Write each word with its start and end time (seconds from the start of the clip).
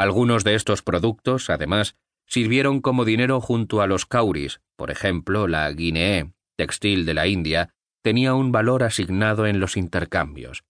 Algunos 0.00 0.44
de 0.44 0.54
estos 0.54 0.80
productos, 0.80 1.50
además, 1.50 1.94
sirvieron 2.26 2.80
como 2.80 3.04
dinero 3.04 3.38
junto 3.42 3.82
a 3.82 3.86
los 3.86 4.06
cauris, 4.06 4.62
por 4.74 4.90
ejemplo, 4.90 5.46
la 5.46 5.70
guinee, 5.70 6.32
textil 6.56 7.04
de 7.04 7.12
la 7.12 7.26
India, 7.26 7.74
tenía 8.02 8.32
un 8.32 8.50
valor 8.50 8.82
asignado 8.82 9.46
en 9.46 9.60
los 9.60 9.76
intercambios. 9.76 10.64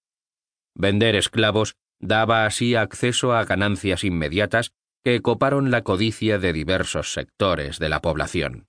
Vender 0.75 1.15
esclavos 1.15 1.77
daba 2.01 2.45
así 2.45 2.75
acceso 2.75 3.33
a 3.33 3.45
ganancias 3.45 4.03
inmediatas 4.03 4.73
que 5.05 5.23
coparon 5.23 5.71
la 5.71 5.85
codicia 5.85 6.41
de 6.41 6.53
diversos 6.53 7.13
sectores 7.13 7.79
de 7.79 7.89
la 7.89 8.01
población. 8.01 8.67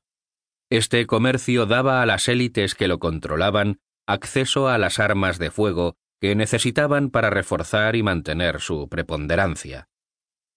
Este 0.69 1.07
comercio 1.07 1.65
daba 1.65 2.03
a 2.03 2.05
las 2.05 2.27
élites 2.27 2.75
que 2.75 2.87
lo 2.87 2.99
controlaban 2.99 3.79
acceso 4.07 4.69
a 4.69 4.77
las 4.77 4.99
armas 4.99 5.39
de 5.39 5.49
fuego 5.49 5.95
que 6.19 6.35
necesitaban 6.35 7.09
para 7.09 7.31
reforzar 7.31 7.95
y 7.95 8.03
mantener 8.03 8.61
su 8.61 8.89
preponderancia. 8.89 9.87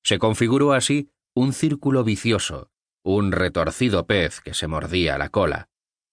Se 0.05 0.19
configuró 0.19 0.75
así 0.75 1.11
un 1.35 1.53
círculo 1.53 2.05
vicioso, 2.05 2.71
un 3.03 3.33
retorcido 3.33 4.07
pez 4.07 4.41
que 4.41 4.55
se 4.55 4.67
mordía 4.67 5.19
la 5.19 5.31
cola. 5.31 5.69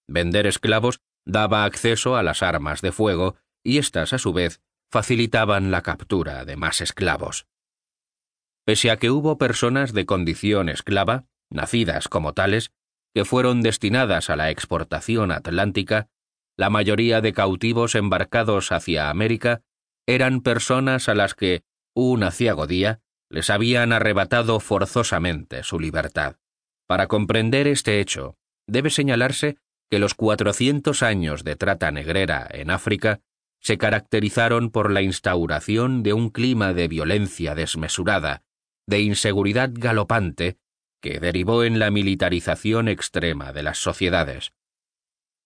Vender 0.08 0.46
esclavos 0.46 1.00
daba 1.24 1.64
acceso 1.64 2.16
a 2.16 2.22
las 2.22 2.42
armas 2.42 2.80
de 2.80 2.90
fuego 2.90 3.36
y 3.62 3.78
éstas, 3.78 4.12
a 4.12 4.18
su 4.18 4.32
vez, 4.32 4.60
facilitaban 4.90 5.70
la 5.70 5.82
captura 5.82 6.44
de 6.44 6.56
más 6.56 6.80
esclavos. 6.80 7.46
Pese 8.64 8.90
a 8.90 8.96
que 8.96 9.10
hubo 9.10 9.38
personas 9.38 9.92
de 9.92 10.06
condición 10.06 10.68
esclava, 10.68 11.26
nacidas 11.50 12.08
como 12.08 12.32
tales, 12.32 12.72
que 13.14 13.24
fueron 13.24 13.60
destinadas 13.60 14.30
a 14.30 14.36
la 14.36 14.50
exportación 14.50 15.32
atlántica, 15.32 16.08
la 16.56 16.70
mayoría 16.70 17.20
de 17.20 17.32
cautivos 17.32 17.94
embarcados 17.94 18.72
hacia 18.72 19.10
América 19.10 19.62
eran 20.06 20.40
personas 20.40 21.08
a 21.08 21.14
las 21.14 21.34
que, 21.34 21.62
un 21.94 22.22
aciago 22.22 22.66
día, 22.66 23.01
les 23.32 23.48
habían 23.48 23.92
arrebatado 23.92 24.60
forzosamente 24.60 25.62
su 25.62 25.80
libertad. 25.80 26.36
Para 26.86 27.06
comprender 27.06 27.66
este 27.66 27.98
hecho, 27.98 28.36
debe 28.66 28.90
señalarse 28.90 29.56
que 29.90 29.98
los 29.98 30.14
400 30.14 31.02
años 31.02 31.42
de 31.42 31.56
trata 31.56 31.90
negrera 31.90 32.46
en 32.50 32.70
África 32.70 33.20
se 33.58 33.78
caracterizaron 33.78 34.70
por 34.70 34.92
la 34.92 35.00
instauración 35.00 36.02
de 36.02 36.12
un 36.12 36.28
clima 36.28 36.74
de 36.74 36.88
violencia 36.88 37.54
desmesurada, 37.54 38.42
de 38.86 39.00
inseguridad 39.00 39.70
galopante, 39.72 40.58
que 41.00 41.18
derivó 41.18 41.64
en 41.64 41.78
la 41.78 41.90
militarización 41.90 42.88
extrema 42.88 43.52
de 43.52 43.62
las 43.62 43.78
sociedades. 43.78 44.52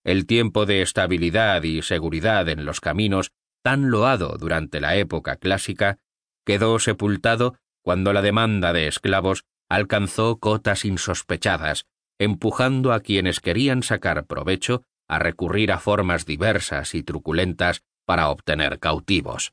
El 0.04 0.26
tiempo 0.26 0.66
de 0.66 0.82
estabilidad 0.82 1.62
y 1.62 1.82
seguridad 1.82 2.48
en 2.48 2.64
los 2.64 2.80
caminos, 2.80 3.30
tan 3.62 3.90
loado 3.90 4.38
durante 4.38 4.80
la 4.80 4.96
época 4.96 5.36
clásica, 5.36 5.98
quedó 6.44 6.78
sepultado 6.78 7.58
cuando 7.86 8.12
la 8.12 8.20
demanda 8.20 8.72
de 8.72 8.88
esclavos 8.88 9.44
alcanzó 9.68 10.40
cotas 10.40 10.84
insospechadas, 10.84 11.86
empujando 12.18 12.92
a 12.92 12.98
quienes 12.98 13.38
querían 13.38 13.84
sacar 13.84 14.26
provecho 14.26 14.82
a 15.06 15.20
recurrir 15.20 15.70
a 15.70 15.78
formas 15.78 16.26
diversas 16.26 16.96
y 16.96 17.04
truculentas 17.04 17.84
para 18.04 18.28
obtener 18.30 18.80
cautivos. 18.80 19.52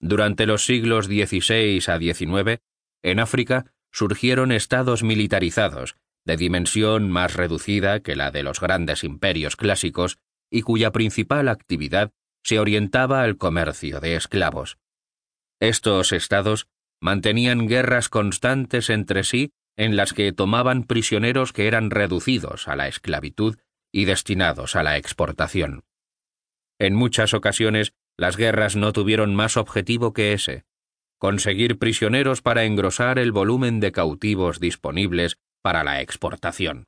Durante 0.00 0.46
los 0.46 0.66
siglos 0.66 1.06
XVI 1.06 1.80
a 1.86 1.96
XIX, 1.96 2.60
en 3.04 3.20
África 3.20 3.72
surgieron 3.92 4.50
estados 4.50 5.04
militarizados, 5.04 5.94
de 6.24 6.36
dimensión 6.36 7.08
más 7.08 7.34
reducida 7.34 8.00
que 8.00 8.16
la 8.16 8.32
de 8.32 8.42
los 8.42 8.58
grandes 8.58 9.04
imperios 9.04 9.54
clásicos 9.54 10.18
y 10.50 10.62
cuya 10.62 10.90
principal 10.90 11.48
actividad 11.48 12.10
se 12.42 12.58
orientaba 12.58 13.22
al 13.22 13.36
comercio 13.36 14.00
de 14.00 14.16
esclavos. 14.16 14.76
Estos 15.60 16.10
estados 16.10 16.66
mantenían 17.04 17.66
guerras 17.68 18.08
constantes 18.08 18.88
entre 18.88 19.24
sí 19.24 19.52
en 19.76 19.94
las 19.94 20.14
que 20.14 20.32
tomaban 20.32 20.84
prisioneros 20.84 21.52
que 21.52 21.66
eran 21.66 21.90
reducidos 21.90 22.66
a 22.66 22.76
la 22.76 22.88
esclavitud 22.88 23.58
y 23.92 24.06
destinados 24.06 24.74
a 24.74 24.82
la 24.82 24.96
exportación. 24.96 25.84
En 26.78 26.94
muchas 26.94 27.34
ocasiones 27.34 27.92
las 28.16 28.38
guerras 28.38 28.74
no 28.74 28.94
tuvieron 28.94 29.34
más 29.34 29.58
objetivo 29.58 30.14
que 30.14 30.32
ese, 30.32 30.64
conseguir 31.18 31.78
prisioneros 31.78 32.40
para 32.40 32.64
engrosar 32.64 33.18
el 33.18 33.32
volumen 33.32 33.80
de 33.80 33.92
cautivos 33.92 34.58
disponibles 34.58 35.36
para 35.60 35.84
la 35.84 36.00
exportación. 36.00 36.86